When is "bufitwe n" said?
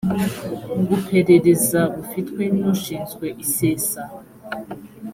1.93-2.59